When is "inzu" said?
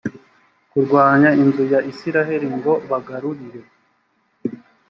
1.41-1.63